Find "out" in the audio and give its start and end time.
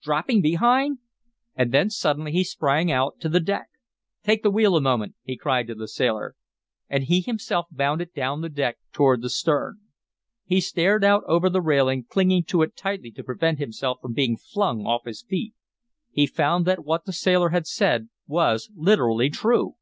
2.90-3.20, 11.04-11.24